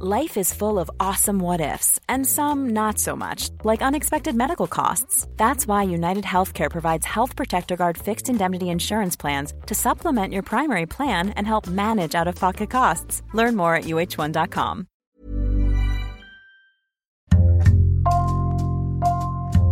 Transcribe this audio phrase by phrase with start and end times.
[0.00, 4.66] Life is full of awesome what ifs, and some not so much, like unexpected medical
[4.66, 5.28] costs.
[5.36, 10.42] That's why United Healthcare provides Health Protector Guard fixed indemnity insurance plans to supplement your
[10.42, 13.22] primary plan and help manage out of pocket costs.
[13.34, 14.86] Learn more at uh1.com.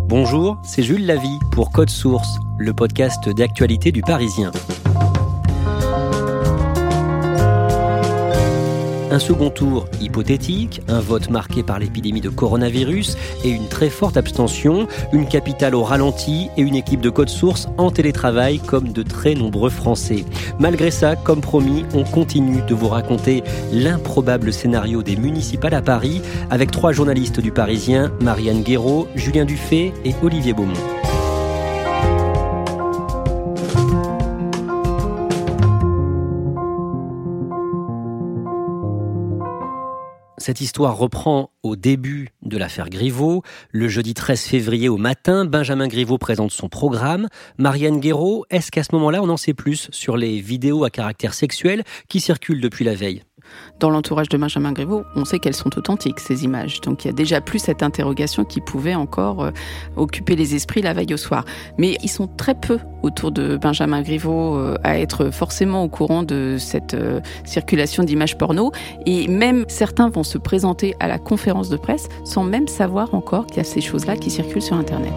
[0.06, 4.52] Bonjour, c'est Jules Lavie pour Code Source, le podcast d'actualité du Parisien.
[9.12, 14.17] Un second tour hypothétique, un vote marqué par l'épidémie de coronavirus et une très forte
[14.17, 19.03] abstention, une capitale au ralenti et une équipe de code source en télétravail comme de
[19.03, 20.25] très nombreux Français.
[20.59, 26.23] Malgré ça, comme promis, on continue de vous raconter l'improbable scénario des municipales à Paris
[26.48, 31.02] avec trois journalistes du Parisien, Marianne Guéraud, Julien Dufay et Olivier Beaumont.
[40.43, 43.45] Cette histoire reprend au début de l'affaire Griveaux.
[43.71, 47.29] Le jeudi 13 février au matin, Benjamin Griveaux présente son programme.
[47.59, 51.33] Marianne Guéraud, est-ce qu'à ce, moment-là, on en sait plus sur les vidéos à caractère
[51.33, 53.23] sexuel qui circulent depuis la veille?
[53.81, 56.81] Dans l'entourage de Benjamin Griveaux, on sait qu'elles sont authentiques, ces images.
[56.81, 59.50] Donc il y a déjà plus cette interrogation qui pouvait encore euh,
[59.97, 61.45] occuper les esprits la veille au soir.
[61.78, 66.23] Mais ils sont très peu autour de Benjamin Griveaux euh, à être forcément au courant
[66.23, 68.73] de cette euh, circulation d'images porno.
[69.06, 73.47] Et même certains vont se présenter à la conférence de presse sans même savoir encore
[73.47, 75.12] qu'il y a ces choses-là qui circulent sur Internet.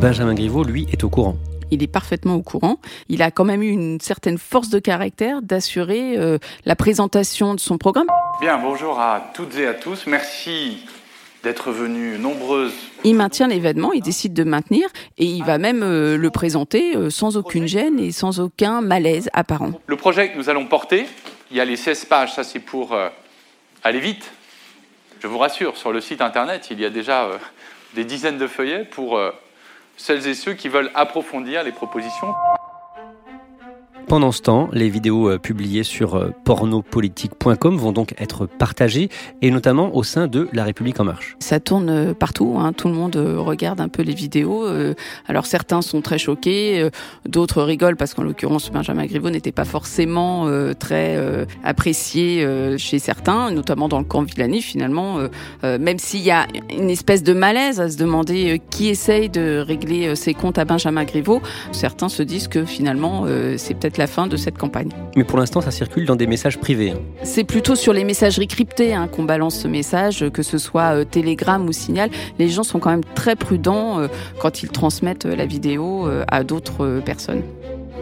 [0.00, 1.36] Benjamin Griveaux, lui, est au courant
[1.70, 2.78] il est parfaitement au courant.
[3.08, 7.60] Il a quand même eu une certaine force de caractère d'assurer euh, la présentation de
[7.60, 8.06] son programme.
[8.40, 10.06] Bien, bonjour à toutes et à tous.
[10.06, 10.86] Merci
[11.42, 12.74] d'être venus nombreuses.
[13.04, 14.88] Il maintient l'événement, il décide de maintenir
[15.18, 19.30] et il va même euh, le présenter euh, sans aucune gêne et sans aucun malaise
[19.32, 19.72] apparent.
[19.86, 21.06] Le projet que nous allons porter,
[21.50, 22.96] il y a les 16 pages, ça c'est pour
[23.84, 24.32] aller vite.
[25.20, 27.28] Je vous rassure, sur le site internet, il y a déjà
[27.94, 29.16] des dizaines de feuillets pour
[29.96, 32.34] celles et ceux qui veulent approfondir les propositions.
[34.08, 39.08] Pendant ce temps, les vidéos euh, publiées sur euh, pornopolitique.com vont donc être partagées,
[39.42, 41.36] et notamment au sein de La République en marche.
[41.40, 42.72] Ça tourne euh, partout, hein.
[42.72, 44.64] tout le monde regarde un peu les vidéos.
[45.26, 46.88] Alors certains sont très choqués,
[47.24, 52.46] d'autres rigolent parce qu'en l'occurrence Benjamin Griveaux n'était pas forcément très apprécié
[52.78, 55.18] chez certains, notamment dans le camp Villani finalement.
[55.62, 60.14] Même s'il y a une espèce de malaise à se demander qui essaye de régler
[60.16, 61.40] ses comptes à Benjamin Griveaux,
[61.72, 64.88] certains se disent que finalement c'est peut-être la fin de cette campagne.
[65.16, 66.90] Mais pour l'instant, ça circule dans des messages privés.
[66.90, 67.00] Hein.
[67.22, 71.04] C'est plutôt sur les messageries cryptées hein, qu'on balance ce message, que ce soit euh,
[71.04, 72.10] Telegram ou Signal.
[72.38, 74.08] Les gens sont quand même très prudents euh,
[74.38, 77.42] quand ils transmettent euh, la vidéo à d'autres personnes.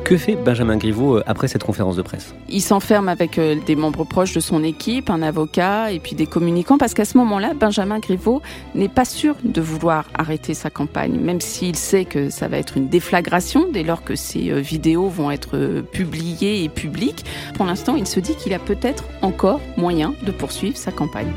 [0.05, 2.35] Que fait Benjamin Griveaux euh, après cette conférence de presse?
[2.51, 6.27] Il s'enferme avec euh, des membres proches de son équipe, un avocat et puis des
[6.27, 8.43] communicants, parce qu'à ce moment-là, Benjamin Griveaux
[8.75, 12.77] n'est pas sûr de vouloir arrêter sa campagne, même s'il sait que ça va être
[12.77, 17.25] une déflagration dès lors que ces euh, vidéos vont être publiées et publiques.
[17.55, 21.33] Pour l'instant, il se dit qu'il a peut-être encore moyen de poursuivre sa campagne.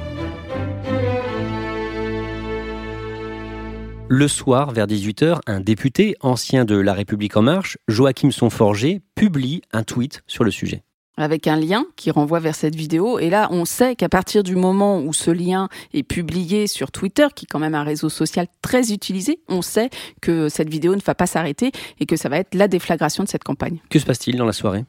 [4.09, 9.61] Le soir, vers 18h, un député, ancien de La République en marche, Joachim Sonforger, publie
[9.73, 10.83] un tweet sur le sujet
[11.17, 13.19] avec un lien qui renvoie vers cette vidéo.
[13.19, 17.27] Et là, on sait qu'à partir du moment où ce lien est publié sur Twitter,
[17.35, 19.89] qui est quand même un réseau social très utilisé, on sait
[20.21, 23.29] que cette vidéo ne va pas s'arrêter et que ça va être la déflagration de
[23.29, 23.79] cette campagne.
[23.89, 24.85] Que se passe-t-il dans la soirée?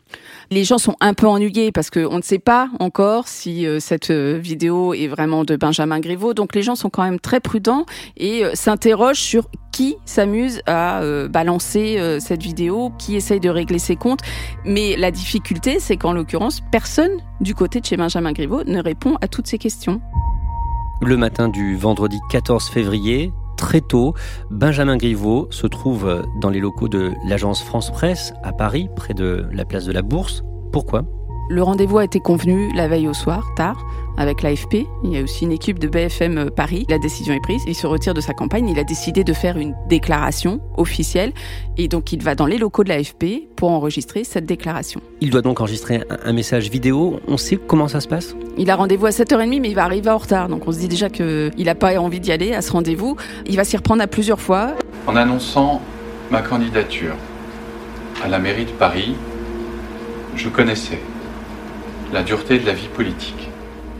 [0.50, 4.10] Les gens sont un peu ennuyés parce qu'on ne sait pas encore si euh, cette
[4.10, 6.34] euh, vidéo est vraiment de Benjamin Griveaux.
[6.34, 7.86] Donc les gens sont quand même très prudents
[8.16, 9.48] et euh, s'interrogent sur
[9.78, 14.18] qui s'amuse à balancer cette vidéo, qui essaye de régler ses comptes.
[14.64, 19.14] Mais la difficulté, c'est qu'en l'occurrence, personne du côté de chez Benjamin Griveaux ne répond
[19.20, 20.00] à toutes ces questions.
[21.00, 24.14] Le matin du vendredi 14 février, très tôt,
[24.50, 29.46] Benjamin Griveaux se trouve dans les locaux de l'agence France Presse à Paris, près de
[29.52, 30.42] la place de la Bourse.
[30.72, 31.04] Pourquoi?
[31.50, 33.78] Le rendez-vous a été convenu la veille au soir, tard,
[34.18, 34.86] avec l'AFP.
[35.04, 36.84] Il y a aussi une équipe de BFM Paris.
[36.90, 37.62] La décision est prise.
[37.66, 38.68] Il se retire de sa campagne.
[38.68, 41.32] Il a décidé de faire une déclaration officielle.
[41.78, 45.00] Et donc, il va dans les locaux de l'AFP pour enregistrer cette déclaration.
[45.20, 47.20] Il doit donc enregistrer un message vidéo.
[47.28, 48.34] On sait comment ça se passe?
[48.58, 50.48] Il a rendez-vous à 7h30, mais il va arriver en retard.
[50.48, 53.16] Donc, on se dit déjà qu'il n'a pas envie d'y aller à ce rendez-vous.
[53.46, 54.74] Il va s'y reprendre à plusieurs fois.
[55.06, 55.80] En annonçant
[56.30, 57.14] ma candidature
[58.22, 59.14] à la mairie de Paris,
[60.34, 60.98] je connaissais
[62.12, 63.48] la dureté de la vie politique.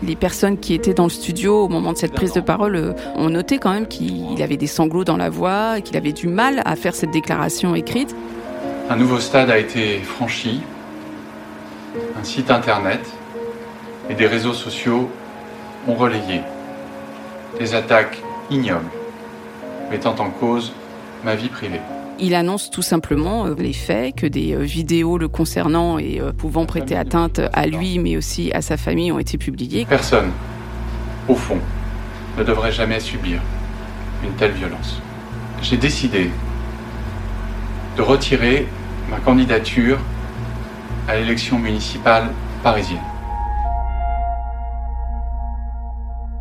[0.03, 2.93] Les personnes qui étaient dans le studio au moment de cette prise de parole euh,
[3.17, 6.29] ont noté quand même qu'il avait des sanglots dans la voix et qu'il avait du
[6.29, 8.15] mal à faire cette déclaration écrite.
[8.89, 10.61] Un nouveau stade a été franchi,
[12.19, 13.00] un site internet
[14.09, 15.11] et des réseaux sociaux
[15.87, 16.43] ont relayé
[17.59, 18.91] des attaques ignobles
[19.91, 20.73] mettant en cause
[21.25, 21.81] ma vie privée.
[22.20, 26.32] Il annonce tout simplement euh, les faits, que des euh, vidéos le concernant et euh,
[26.32, 29.87] pouvant prêter atteinte à lui, mais aussi à sa famille, ont été publiées.
[29.88, 30.32] Personne,
[31.29, 31.59] au fond,
[32.37, 33.41] ne devrait jamais subir
[34.25, 35.00] une telle violence.
[35.62, 36.31] J'ai décidé
[37.97, 38.67] de retirer
[39.09, 39.99] ma candidature
[41.06, 42.32] à l'élection municipale
[42.65, 42.99] parisienne.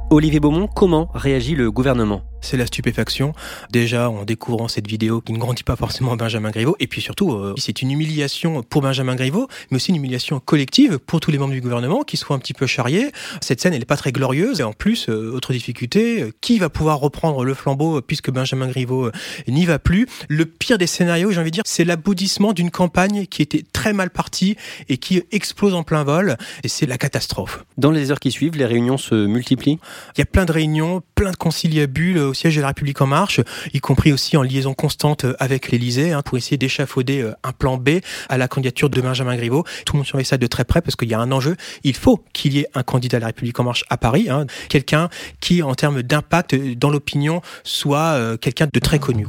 [0.10, 2.22] Olivier Beaumont, comment réagit le gouvernement?
[2.42, 3.34] C'est la stupéfaction.
[3.72, 6.76] Déjà, en découvrant cette vidéo qui ne grandit pas forcément Benjamin Griveaux.
[6.80, 11.00] Et puis surtout, euh, c'est une humiliation pour Benjamin Griveaux, mais aussi une humiliation collective
[11.00, 13.12] pour tous les membres du gouvernement qui soient un petit peu charriés.
[13.42, 14.60] Cette scène, elle n'est pas très glorieuse.
[14.60, 18.68] Et en plus, euh, autre difficulté, euh, qui va pouvoir reprendre le flambeau puisque Benjamin
[18.68, 19.12] Griveaux
[19.48, 20.08] n'y va plus?
[20.30, 23.94] Le pire des scénarios, j'ai envie de dire, c'est l'aboutissement d'une campagne qui était très
[23.94, 24.56] mal partie
[24.90, 26.38] et qui explose en plein vol.
[26.64, 27.66] Et c'est la catastrophe.
[27.78, 29.80] Dans les heures qui suivent, les réunions se multiplient?
[30.16, 33.42] Il y a plein de réunions, plein de conciliabules siège de la République en marche,
[33.74, 37.78] y compris aussi en liaison constante avec l'Élysée, hein, pour essayer d'échafauder euh, un plan
[37.78, 38.00] B
[38.30, 39.64] à la candidature de Benjamin Griveaux.
[39.86, 41.56] Tout le monde surveille ça de très près parce qu'il y a un enjeu.
[41.84, 44.46] Il faut qu'il y ait un candidat de la République en marche à Paris, hein,
[44.70, 45.10] quelqu'un
[45.42, 49.28] qui, en termes d'impact dans l'opinion, soit euh, quelqu'un de très connu.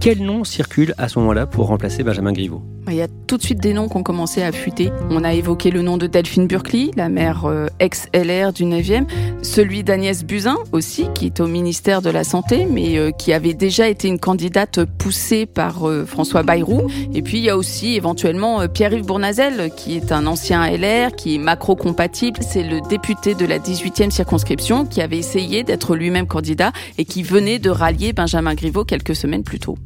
[0.00, 2.71] Quel nom circule à ce moment-là pour remplacer Benjamin Griveaux?
[2.88, 4.90] Il y a tout de suite des noms qui ont commencé à fuiter.
[5.10, 9.06] On a évoqué le nom de Delphine Burkley, la maire euh, ex-LR du 9e,
[9.42, 13.54] celui d'Agnès Buzyn aussi, qui est au ministère de la Santé, mais euh, qui avait
[13.54, 16.88] déjà été une candidate poussée par euh, François Bayrou.
[17.14, 21.36] Et puis il y a aussi éventuellement Pierre-Yves Bournazel, qui est un ancien LR, qui
[21.36, 22.40] est macro-compatible.
[22.42, 27.22] C'est le député de la 18e circonscription qui avait essayé d'être lui-même candidat et qui
[27.22, 29.76] venait de rallier Benjamin Griveaux quelques semaines plus tôt.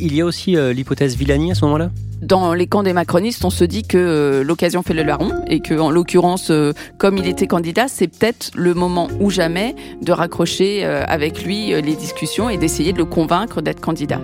[0.00, 1.90] Il y a aussi l'hypothèse Villani à ce moment-là?
[2.20, 5.60] Dans les camps des macronistes, on se dit que euh, l'occasion fait le larron et
[5.60, 10.12] que, en l'occurrence, euh, comme il était candidat, c'est peut-être le moment ou jamais de
[10.12, 14.20] raccrocher euh, avec lui les discussions et d'essayer de le convaincre d'être candidat.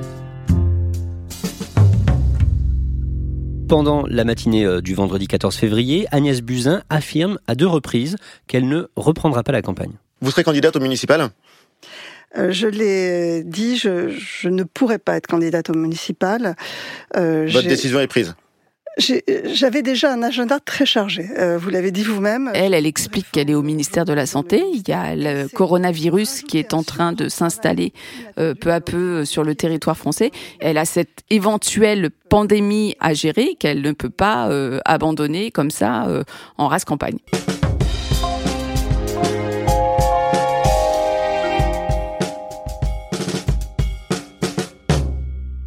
[3.68, 8.16] Pendant la matinée du vendredi 14 février, Agnès Buzyn affirme à deux reprises
[8.46, 9.92] qu'elle ne reprendra pas la campagne.
[10.20, 11.30] Vous serez candidate au municipal?
[12.36, 16.56] Je l'ai dit, je, ne pourrais pas être candidate au municipal.
[17.16, 18.34] Euh, Votre décision est prise
[19.46, 21.26] j'avais déjà un agenda très chargé.
[21.36, 22.52] Euh, vous l'avez dit vous-même.
[22.54, 24.62] Elle, elle explique qu'elle est au ministère de la Santé.
[24.72, 27.92] Il y a le coronavirus qui est en train de s'installer
[28.36, 30.30] peu à peu sur le territoire français.
[30.60, 34.48] Elle a cette éventuelle pandémie à gérer qu'elle ne peut pas
[34.84, 36.06] abandonner comme ça
[36.56, 37.18] en race campagne.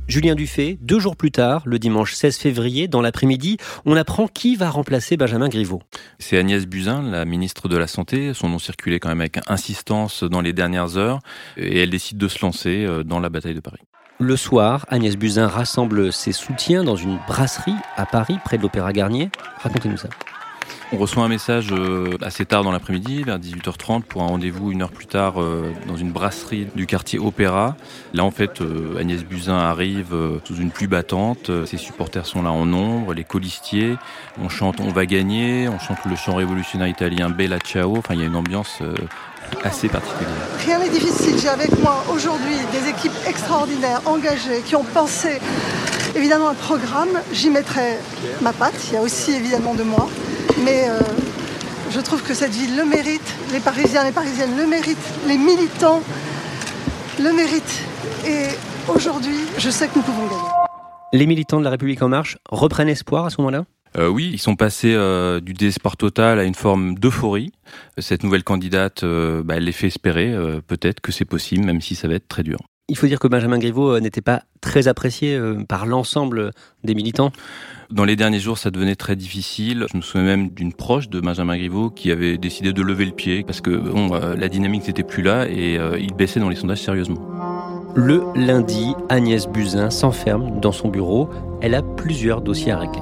[0.07, 4.55] Julien Dufay, deux jours plus tard, le dimanche 16 février, dans l'après-midi, on apprend qui
[4.55, 5.81] va remplacer Benjamin Griveaux.
[6.17, 8.33] C'est Agnès Buzyn, la ministre de la Santé.
[8.33, 11.19] Son nom circulait quand même avec insistance dans les dernières heures
[11.57, 13.81] et elle décide de se lancer euh, dans la bataille de Paris.
[14.19, 18.93] Le soir, Agnès Buzyn rassemble ses soutiens dans une brasserie à Paris, près de l'Opéra
[18.93, 19.29] Garnier.
[19.61, 20.09] Racontez-nous ça.
[20.93, 24.81] On reçoit un message euh, assez tard dans l'après-midi, vers 18h30, pour un rendez-vous une
[24.81, 27.75] heure plus tard euh, dans une brasserie du quartier Opéra.
[28.13, 30.15] Là, en fait, euh, Agnès Buzyn arrive
[30.45, 31.51] sous une pluie battante.
[31.65, 33.97] Ses supporters sont là en nombre, les colistiers.
[34.41, 37.97] On chante On va gagner, on chante le chant révolutionnaire italien Bella Ciao.
[37.97, 38.81] Enfin, il y a une ambiance
[39.65, 40.31] assez particulière.
[40.65, 41.37] Rien n'est difficile.
[41.37, 45.41] J'ai avec moi aujourd'hui des équipes extraordinaires, engagées, qui ont pensé
[46.15, 47.09] évidemment un programme.
[47.33, 47.97] J'y mettrai
[48.41, 48.75] ma patte.
[48.87, 50.07] Il y a aussi évidemment de moi.
[50.63, 50.99] Mais euh,
[51.91, 54.97] je trouve que cette ville le mérite, les Parisiens, les Parisiennes le méritent,
[55.27, 56.01] les militants
[57.19, 57.83] le méritent.
[58.25, 58.47] Et
[58.87, 60.49] aujourd'hui, je sais que nous pouvons gagner.
[61.13, 63.65] Les militants de la République en marche reprennent espoir à ce moment-là?
[63.97, 67.51] Euh, oui, ils sont passés euh, du désespoir total à une forme d'euphorie.
[67.97, 70.35] Cette nouvelle candidate, bah, elle les fait espérer
[70.67, 72.59] peut-être que c'est possible, même si ça va être très dur.
[72.89, 76.51] Il faut dire que Benjamin Griveaux n'était pas très apprécié par l'ensemble
[76.85, 77.31] des militants.
[77.91, 79.85] Dans les derniers jours, ça devenait très difficile.
[79.91, 83.11] Je me souviens même d'une proche de Benjamin Griveaux qui avait décidé de lever le
[83.11, 86.81] pied parce que bon, la dynamique n'était plus là et il baissait dans les sondages
[86.81, 87.19] sérieusement.
[87.95, 91.29] Le lundi, Agnès Buzyn s'enferme dans son bureau.
[91.61, 93.01] Elle a plusieurs dossiers à régler.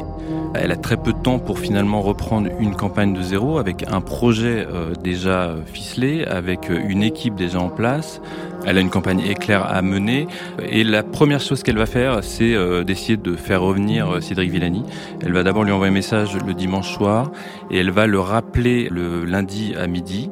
[0.53, 4.01] Elle a très peu de temps pour finalement reprendre une campagne de zéro avec un
[4.01, 8.22] projet euh, déjà ficelé, avec euh, une équipe déjà en place.
[8.65, 10.27] Elle a une campagne éclair à mener
[10.67, 14.84] et la première chose qu'elle va faire, c'est euh, d'essayer de faire revenir Cédric Villani.
[15.24, 17.32] Elle va d'abord lui envoyer un message le dimanche soir
[17.70, 20.29] et elle va le rappeler le lundi à midi.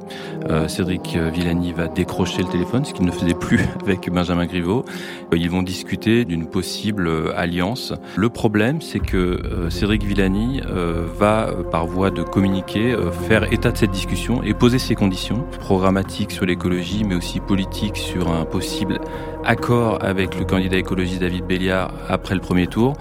[0.68, 4.84] Cédric Villani va décrocher le téléphone, ce qu'il ne faisait plus avec Benjamin Griveaux.
[5.32, 7.94] Ils vont discuter d'une possible alliance.
[8.18, 13.52] Le problème, c'est que Cédric Villani euh, va, euh, par voie de communiquer, euh, faire
[13.52, 18.32] état de cette discussion et poser ses conditions programmatiques sur l'écologie, mais aussi politiques sur
[18.32, 19.02] un possible
[19.44, 22.94] accord avec le candidat écologiste David Béliard après le premier tour.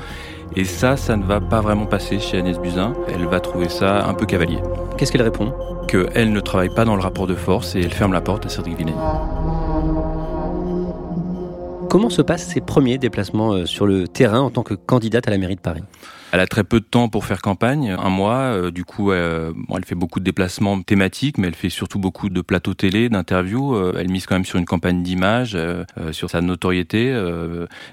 [0.57, 2.95] Et ça, ça ne va pas vraiment passer chez Agnès Buzyn.
[3.07, 4.59] Elle va trouver ça un peu cavalier.
[4.99, 5.55] Qu'est-ce qu'elle répond?
[5.87, 8.49] Qu'elle ne travaille pas dans le rapport de force et elle ferme la porte à
[8.49, 8.97] Cédric Villani.
[11.93, 15.37] Comment se passent ses premiers déplacements sur le terrain en tant que candidate à la
[15.37, 15.83] mairie de Paris?
[16.33, 18.39] Elle a très peu de temps pour faire campagne, un mois.
[18.39, 22.31] Euh, du coup, euh, elle fait beaucoup de déplacements thématiques, mais elle fait surtout beaucoup
[22.31, 23.77] de plateaux télé, d'interviews.
[23.77, 25.55] Euh, elle mise quand même sur une campagne d'image,
[26.13, 27.13] sur sa notoriété,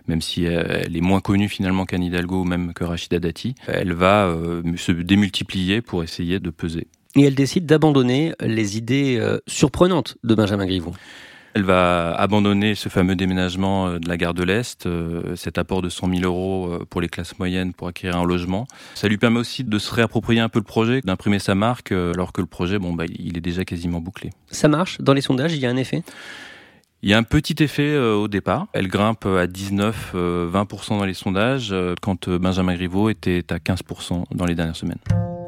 [0.07, 3.53] même si elle est moins connue finalement qu'Anne Hidalgo ou même que Rachida Dati.
[3.67, 4.33] Elle va
[4.77, 6.87] se démultiplier pour essayer de peser.
[7.17, 10.93] Et elle décide d'abandonner les idées surprenantes de Benjamin Griveaux.
[11.55, 15.81] Elle va abandonner ce fameux déménagement euh, de la gare de l'Est, euh, cet apport
[15.81, 18.67] de 100 000 euros euh, pour les classes moyennes pour acquérir un logement.
[18.95, 22.33] Ça lui permet aussi de se réapproprier un peu le projet, d'imprimer sa marque, alors
[22.33, 24.29] que le projet, bon, bah, il est déjà quasiment bouclé.
[24.51, 24.99] Ça marche?
[25.01, 26.03] Dans les sondages, il y a un effet?
[27.01, 28.67] Il y a un petit effet au départ.
[28.73, 34.55] Elle grimpe à 19-20% dans les sondages, quand Benjamin Griveaux était à 15% dans les
[34.55, 34.99] dernières semaines.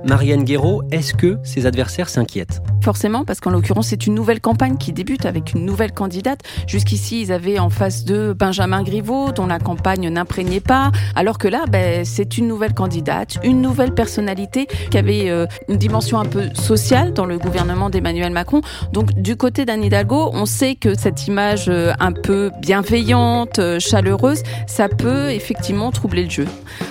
[0.05, 2.61] Marianne Guéraud, est-ce que ses adversaires s'inquiètent?
[2.83, 6.39] Forcément, parce qu'en l'occurrence, c'est une nouvelle campagne qui débute avec une nouvelle candidate.
[6.65, 11.47] Jusqu'ici, ils avaient en face de Benjamin Griveaux, dont la campagne n'imprégnait pas, alors que
[11.47, 16.25] là, ben, c'est une nouvelle candidate, une nouvelle personnalité qui avait euh, une dimension un
[16.25, 18.61] peu sociale dans le gouvernement d'Emmanuel Macron.
[18.93, 23.79] Donc, du côté d'Anne Hidalgo, on sait que cette image euh, un peu bienveillante, euh,
[23.79, 26.47] chaleureuse, ça peut effectivement troubler le jeu.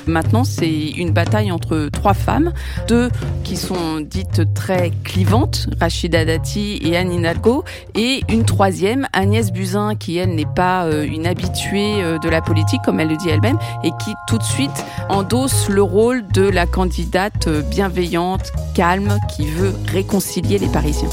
[0.07, 2.53] Maintenant, c'est une bataille entre trois femmes,
[2.87, 3.00] deux
[3.45, 7.65] qui sont dites très clivantes, Rachida Dati et Anne Hidalgo,
[7.95, 12.41] et une troisième, Agnès Buzyn, qui elle n'est pas euh, une habituée euh, de la
[12.41, 16.43] politique, comme elle le dit elle-même, et qui tout de suite endosse le rôle de
[16.43, 21.09] la candidate euh, bienveillante, calme, qui veut réconcilier les Parisiens.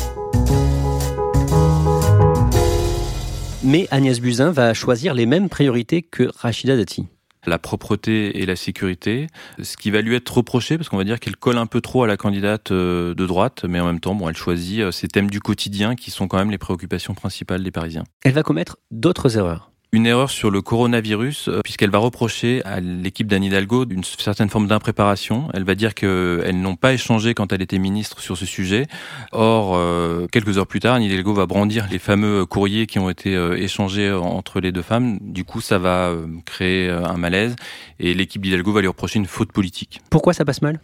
[3.64, 7.08] Mais Agnès Buzyn va choisir les mêmes priorités que Rachida Dati
[7.48, 9.28] la propreté et la sécurité,
[9.62, 12.04] ce qui va lui être reproché parce qu'on va dire qu'elle colle un peu trop
[12.04, 15.30] à la candidate euh, de droite, mais en même temps, elle choisit euh, ces thèmes
[15.30, 18.04] du quotidien qui sont quand même les préoccupations principales des Parisiens.
[18.24, 22.80] Elle va commettre d'autres erreurs une erreur sur le coronavirus, euh, puisqu'elle va reprocher à
[22.80, 25.48] l'équipe d'Anne Hidalgo d'une certaine forme d'impréparation.
[25.54, 28.88] Elle va dire qu'elles n'ont pas échangé quand elle était ministre sur ce sujet.
[29.32, 33.10] Or, euh, quelques heures plus tard, Anne Hidalgo va brandir les fameux courriers qui ont
[33.10, 35.20] été euh, échangés entre les deux femmes.
[35.22, 36.14] Du coup, ça va
[36.46, 37.56] créer un malaise
[38.00, 40.02] et l'équipe d'Hidalgo va lui reprocher une faute politique.
[40.10, 40.80] Pourquoi ça passe mal?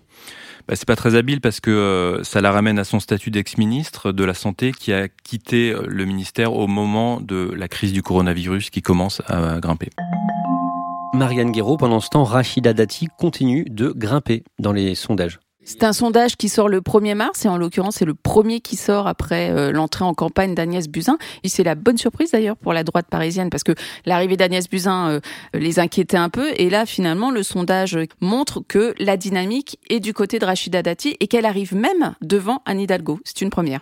[0.67, 4.11] Bah, c'est pas très habile parce que euh, ça la ramène à son statut d'ex-ministre
[4.11, 8.01] de la Santé qui a quitté euh, le ministère au moment de la crise du
[8.01, 9.89] coronavirus qui commence à grimper.
[11.13, 15.39] Marianne Guéraud, pendant ce temps, Rachida Dati continue de grimper dans les sondages.
[15.65, 18.75] C'est un sondage qui sort le 1er mars et en l'occurrence c'est le premier qui
[18.75, 21.17] sort après euh, l'entrée en campagne d'Agnès Buzyn.
[21.43, 23.73] Et c'est la bonne surprise d'ailleurs pour la droite parisienne parce que
[24.05, 25.19] l'arrivée d'Agnès Buzyn euh,
[25.53, 30.13] les inquiétait un peu et là finalement le sondage montre que la dynamique est du
[30.13, 33.19] côté de Rachida Dati et qu'elle arrive même devant Anne Hidalgo.
[33.23, 33.79] C'est une première.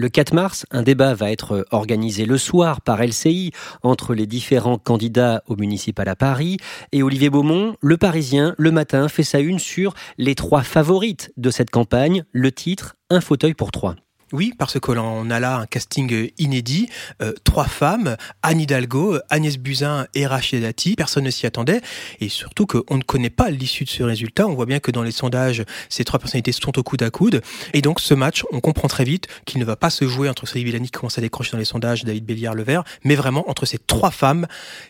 [0.00, 3.50] Le 4 mars, un débat va être organisé le soir par LCI
[3.82, 6.58] entre les différents candidats au municipal à Paris.
[6.92, 11.50] Et Olivier Beaumont, le Parisien, le matin, fait sa une sur les trois favorites de
[11.50, 12.22] cette campagne.
[12.30, 13.96] Le titre, Un fauteuil pour trois.
[14.32, 16.88] Oui, parce qu'on a là un casting inédit,
[17.22, 21.80] euh, trois femmes, Anne Hidalgo, Agnès Buzyn et Rachida Dati, personne ne s'y attendait,
[22.20, 25.02] et surtout qu'on ne connaît pas l'issue de ce résultat, on voit bien que dans
[25.02, 27.40] les sondages, ces trois personnalités sont au coude à coude,
[27.72, 30.46] et donc ce match, on comprend très vite qu'il ne va pas se jouer entre
[30.46, 33.48] Céline Villani qui commence à décrocher dans les sondages, David Béliard, Le Vert, mais vraiment
[33.48, 34.46] entre ces trois femmes,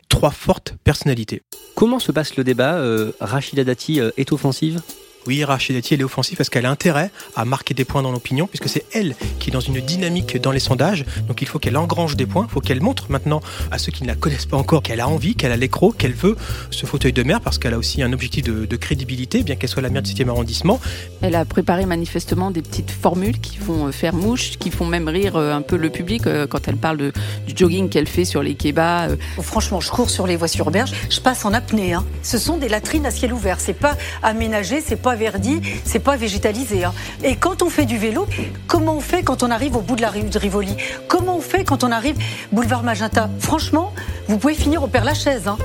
[0.09, 1.43] trois fortes personnalités.
[1.77, 4.81] Comment se passe le débat euh, Rachida Dati euh, est offensive?
[5.27, 8.13] Oui, Rachida Dati, elle est offensive parce qu'elle a intérêt à marquer des points dans
[8.13, 11.05] l'opinion, puisque c'est elle qui est dans une dynamique dans les sondages.
[11.27, 14.05] Donc il faut qu'elle engrange des points, il faut qu'elle montre maintenant à ceux qui
[14.05, 16.37] ne la connaissent pas encore qu'elle a envie, qu'elle a l'écro, qu'elle veut
[16.71, 19.83] ce fauteuil de maire, parce qu'elle a aussi un objectif de, crédibilité, bien qu'elle soit
[19.83, 20.81] la maire du 7e arrondissement.
[21.21, 25.09] Elle a préparé manifestement des petites formules qui font euh, faire mouche, qui font même
[25.09, 26.99] rire euh, un peu le public euh, quand elle parle
[27.47, 29.19] du jogging qu'elle fait sur les kebabs.
[29.43, 31.93] Franchement, je cours sur les voies sur berge, je passe en apnée.
[31.93, 32.07] Hein.
[32.23, 36.17] Ce sont des latrines à ciel ouvert, c'est pas aménagé, c'est pas verdi, c'est pas
[36.17, 36.85] végétalisé.
[36.85, 36.95] Hein.
[37.23, 38.27] Et quand on fait du vélo,
[38.67, 40.75] comment on fait quand on arrive au bout de la rue de Rivoli?
[41.09, 42.17] Comment on fait quand on arrive
[42.53, 43.29] boulevard Magenta?
[43.41, 43.93] Franchement,
[44.29, 45.49] vous pouvez finir au Père Lachaise.
[45.49, 45.59] Hein.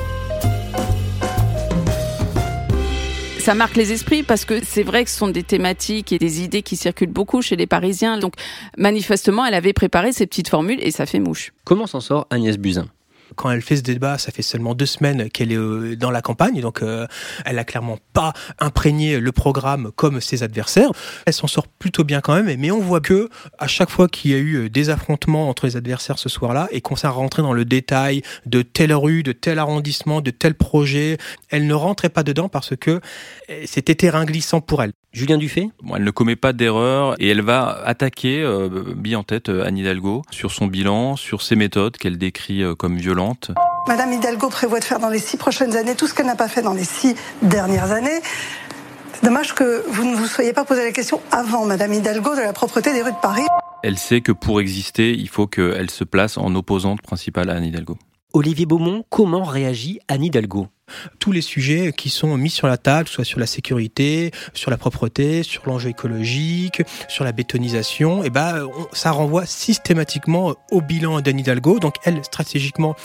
[3.44, 6.44] ça marque les esprits parce que c'est vrai que ce sont des thématiques et des
[6.44, 8.18] idées qui circulent beaucoup chez les Parisiens.
[8.18, 8.36] Donc
[8.78, 11.52] manifestement, elle avait préparé ces petites formules et ça fait mouche.
[11.66, 12.88] Comment s'en sort Agnès Buzyn?
[13.36, 16.22] Quand elle fait ce débat, ça fait seulement deux semaines qu'elle est euh, dans la
[16.22, 17.08] campagne, donc euh,
[17.46, 20.90] elle a clairement pas imprégné le programme comme ses adversaires.
[21.26, 24.32] Elle s'en sort plutôt bien quand même, mais on voit que à chaque fois qu'il
[24.32, 27.42] y a eu euh, des affrontements entre les adversaires ce soir-là et qu'on s'est rentré
[27.42, 31.18] dans le détail de telle rue, de tel arrondissement, de tel projet,
[31.50, 33.02] elle ne rentrait pas dedans parce que
[33.66, 34.94] c'était terrain glissant pour elle.
[35.14, 39.50] Julien Dufay Elle ne commet pas d'erreur et elle va attaquer, euh, bien en tête,
[39.50, 43.52] Anne Hidalgo sur son bilan, sur ses méthodes qu'elle décrit comme violentes.
[43.88, 46.48] Madame Hidalgo prévoit de faire dans les six prochaines années tout ce qu'elle n'a pas
[46.48, 48.22] fait dans les six dernières années.
[49.14, 52.42] C'est dommage que vous ne vous soyez pas posé la question avant, Madame Hidalgo, de
[52.42, 53.46] la propreté des rues de Paris.
[53.84, 57.66] Elle sait que pour exister, il faut qu'elle se place en opposante principale à Anne
[57.66, 57.98] Hidalgo.
[58.34, 60.68] Olivier Beaumont, comment réagit Anne Hidalgo
[61.20, 64.78] tous les sujets qui sont mis sur la table, soit sur la sécurité, sur la
[64.78, 71.22] propreté, sur l'enjeu écologique, sur la bétonisation, et eh ben ça renvoie systématiquement au bilan
[71.22, 71.80] d'Anne Hidalgo.
[71.80, 72.96] Donc elle, stratégiquement,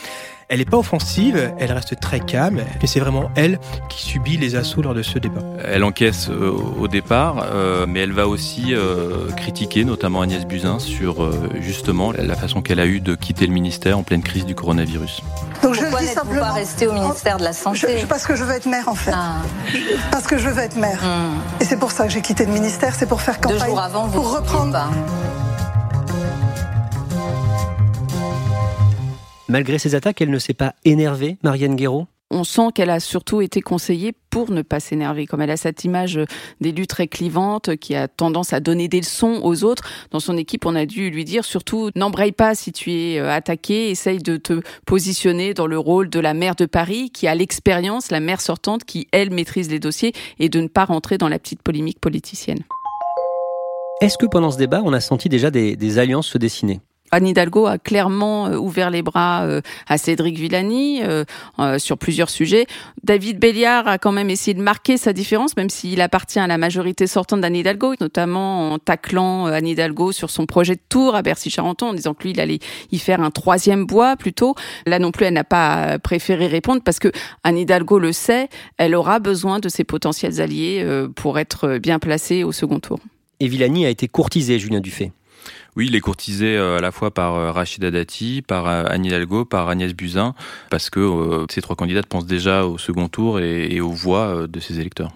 [0.51, 4.55] elle n'est pas offensive, elle reste très calme, mais c'est vraiment elle qui subit les
[4.55, 5.41] assauts lors de ce débat.
[5.63, 10.79] Elle encaisse euh, au départ, euh, mais elle va aussi euh, critiquer notamment Agnès Buzyn
[10.79, 11.31] sur
[11.61, 15.21] justement la façon qu'elle a eue de quitter le ministère en pleine crise du coronavirus.
[15.61, 15.75] Donc
[16.19, 18.95] simplement pas rester au ministère de la santé Parce que je veux être maire en
[18.95, 19.11] fait.
[19.13, 19.37] Ah.
[20.11, 20.99] Parce que je veux être maire.
[21.03, 21.61] Hmm.
[21.61, 23.59] Et c'est pour ça que j'ai quitté le ministère, c'est pour faire campagne.
[23.59, 24.79] Deux jours avant, vous pour reprendre.
[29.47, 32.07] Malgré ces attaques, elle ne s'est pas énervée, Marianne Guéraud?
[32.31, 35.25] On sent qu'elle a surtout été conseillée pour ne pas s'énerver.
[35.25, 36.19] Comme elle a cette image
[36.61, 39.83] d'élue très clivante qui a tendance à donner des leçons aux autres.
[40.11, 43.31] Dans son équipe, on a dû lui dire surtout n'embraye pas si tu es euh,
[43.31, 47.35] attaqué, essaye de te positionner dans le rôle de la maire de Paris qui a
[47.35, 51.29] l'expérience, la maire sortante qui, elle, maîtrise les dossiers et de ne pas rentrer dans
[51.29, 52.59] la petite polémique politicienne.
[54.01, 56.79] Est-ce que pendant ce débat, on a senti déjà des alliances se dessiner?
[57.11, 61.23] Anne Hidalgo a clairement euh, ouvert les bras euh, à Cédric Villani euh,
[61.77, 62.67] sur plusieurs sujets.
[63.03, 66.57] David Béliard a quand même essayé de marquer sa différence, même s'il appartient à la
[66.57, 71.21] majorité sortante d'Anne Hidalgo, notamment en taclant Anne Hidalgo sur son projet de tour à
[71.21, 72.59] Bercy-Charenton, en disant que lui, il allait
[72.91, 74.55] y faire un troisième bois plutôt.
[74.85, 77.11] Là non plus, elle n'a pas préféré répondre parce que
[77.43, 82.43] Anne Hidalgo le sait, elle aura besoin de ses potentiels alliés pour être bien placée
[82.43, 82.99] au second tour.
[83.39, 85.11] Et Villani a été courtisé, Julien Dufay.
[85.75, 89.05] Oui, il est courtisé euh, à la fois par euh, Rachida Dati, par euh, Anne
[89.05, 90.33] Hidalgo, par Agnès Buzyn,
[90.69, 94.79] parce que ces trois candidates pensent déjà au second tour et aux voix de ses
[94.79, 95.11] électeurs.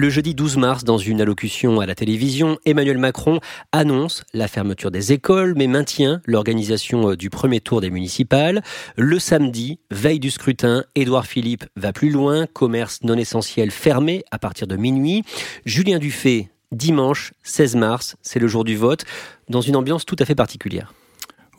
[0.00, 3.40] Le jeudi 12 mars, dans une allocution à la télévision, Emmanuel Macron
[3.72, 8.62] annonce la fermeture des écoles, mais maintient l'organisation euh, du premier tour des municipales.
[8.96, 14.38] Le samedi, veille du scrutin, Édouard Philippe va plus loin, commerce non essentiel fermé à
[14.38, 15.24] partir de minuit.
[15.64, 19.04] Julien Dufay, dimanche 16 mars, c'est le jour du vote,
[19.48, 20.94] dans une ambiance tout à fait particulière.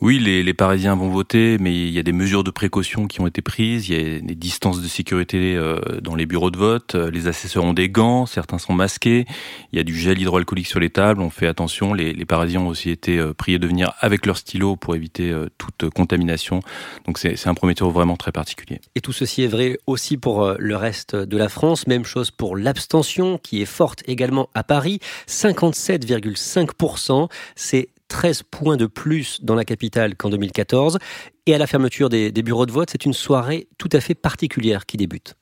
[0.02, 3.20] Oui, les, les, Parisiens vont voter, mais il y a des mesures de précaution qui
[3.20, 3.90] ont été prises.
[3.90, 6.94] Il y a des distances de sécurité euh, dans les bureaux de vote.
[6.94, 9.26] Les assesseurs ont des gants, certains sont masqués.
[9.72, 11.20] Il y a du gel hydroalcoolique sur les tables.
[11.20, 11.92] On fait attention.
[11.92, 15.30] Les, les Parisiens ont aussi été euh, priés de venir avec leur stylo pour éviter
[15.30, 16.60] euh, toute contamination.
[17.04, 18.80] Donc c'est un premier tour vraiment très particulier.
[18.94, 21.86] Et tout ceci est vrai aussi pour le reste de la France.
[21.86, 24.98] Même chose pour l'abstention qui est forte également à Paris.
[25.28, 27.28] 57,5%.
[27.54, 30.98] C'est 13 points de plus dans la capitale qu'en 2014.
[31.46, 34.14] Et à la fermeture des, des bureaux de vote, c'est une soirée tout à fait
[34.14, 35.36] particulière qui débute.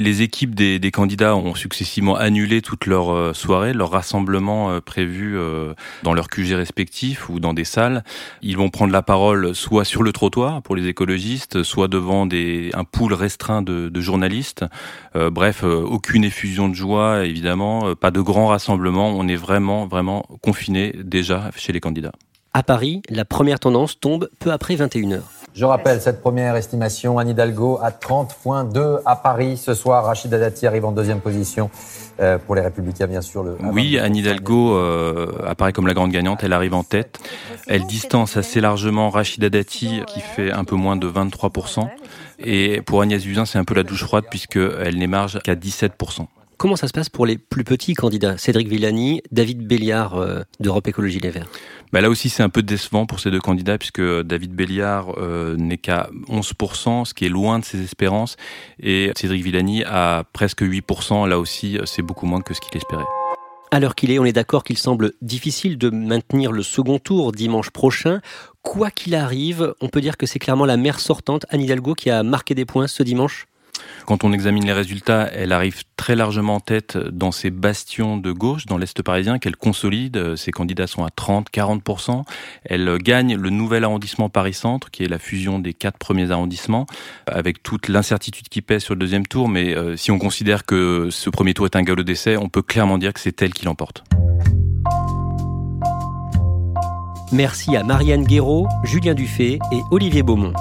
[0.00, 5.36] Les équipes des, candidats ont successivement annulé toutes leurs euh, soirées, leurs rassemblements euh, prévus
[5.36, 8.02] euh, dans leurs QG respectifs ou dans des salles.
[8.40, 12.84] Ils vont prendre la parole soit sur le trottoir pour les écologistes, soit devant un
[12.84, 14.64] pool restreint de, journalistes.
[15.14, 19.10] bref, aucune effusion de joie, évidemment, pas de grands rassemblements.
[19.10, 22.12] On est vraiment, vraiment confiné déjà chez les candidats.
[22.54, 25.20] À Paris, la première tendance tombe peu après 21h.
[25.52, 30.04] Je rappelle cette première estimation, Anne Hidalgo à 30.2 à Paris ce soir.
[30.04, 31.70] Rachida Dati arrive en deuxième position
[32.20, 33.42] euh, pour les Républicains, bien sûr.
[33.42, 36.44] Le, oui, Anne Hidalgo euh, apparaît comme la grande gagnante.
[36.44, 37.18] Elle arrive en tête.
[37.66, 41.88] Elle distance assez largement Rachida Dati, qui fait un peu moins de 23%.
[42.38, 46.26] Et pour Agnès Buzyn, c'est un peu la douche froide puisqu'elle n'émarge qu'à 17%.
[46.60, 48.36] Comment ça se passe pour les plus petits candidats?
[48.36, 51.48] Cédric Villani, David Béliard euh, d'Europe Écologie Les Verts.
[51.92, 55.56] Bah là aussi, c'est un peu décevant pour ces deux candidats puisque David Béliard euh,
[55.56, 58.36] n'est qu'à 11%, ce qui est loin de ses espérances,
[58.80, 61.28] et Cédric Villani a presque 8%.
[61.28, 63.04] Là aussi, c'est beaucoup moins que ce qu'il espérait.
[63.72, 67.30] À l'heure qu'il est, on est d'accord qu'il semble difficile de maintenir le second tour
[67.30, 68.20] dimanche prochain.
[68.62, 72.10] Quoi qu'il arrive, on peut dire que c'est clairement la maire sortante, Anne Hidalgo, qui
[72.10, 73.46] a marqué des points ce dimanche?
[74.06, 78.32] Quand on examine les résultats, elle arrive très largement en tête dans ces bastions de
[78.32, 80.36] gauche, dans l'Est parisien, qu'elle consolide.
[80.36, 82.24] Ses candidats sont à 30, 40%.
[82.64, 86.86] Elle gagne le nouvel arrondissement Paris-Centre, qui est la fusion des quatre premiers arrondissements,
[87.26, 89.48] avec toute l'incertitude qui pèse sur le deuxième tour.
[89.48, 92.62] Mais euh, si on considère que ce premier tour est un galop d'essai, on peut
[92.62, 94.04] clairement dire que c'est elle qui l'emporte.
[97.32, 100.52] Merci à Marianne Guéraud, Julien Dufay et Olivier Beaumont.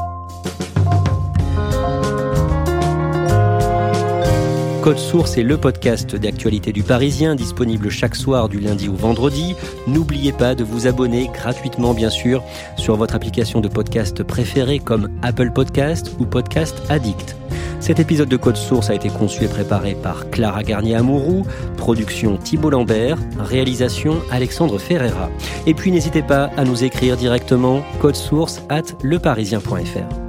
[4.89, 9.53] Code Source est le podcast d'actualité du Parisien, disponible chaque soir du lundi au vendredi.
[9.85, 12.43] N'oubliez pas de vous abonner gratuitement, bien sûr,
[12.75, 17.35] sur votre application de podcast préférée comme Apple Podcast ou Podcast Addict.
[17.79, 21.45] Cet épisode de Code Source a été conçu et préparé par Clara Garnier-Amouroux,
[21.77, 25.29] production Thibault Lambert, réalisation Alexandre Ferreira.
[25.67, 27.83] Et puis n'hésitez pas à nous écrire directement
[28.15, 30.28] source at leparisien.fr.